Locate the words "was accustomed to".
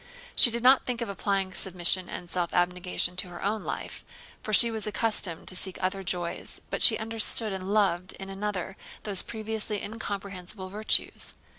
4.71-5.55